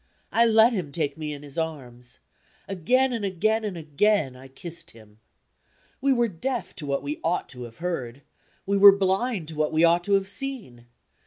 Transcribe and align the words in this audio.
I 0.31 0.47
let 0.47 0.73
him 0.73 0.91
take 0.91 1.15
me 1.15 1.31
in 1.31 1.43
his 1.43 1.59
arms. 1.59 2.21
Again, 2.67 3.13
and 3.13 3.23
again, 3.23 3.63
and 3.63 3.77
again 3.77 4.35
I 4.35 4.47
kissed 4.47 4.89
him. 4.89 5.19
We 6.01 6.11
were 6.11 6.27
deaf 6.27 6.73
to 6.77 6.87
what 6.87 7.03
we 7.03 7.19
ought 7.23 7.47
to 7.49 7.65
have 7.65 7.77
heard; 7.77 8.23
we 8.65 8.77
were 8.77 8.97
blind 8.97 9.47
to 9.49 9.55
what 9.55 9.71
we 9.71 9.83
ought 9.83 10.03
to 10.05 10.13
have 10.13 10.27
seen. 10.27 10.87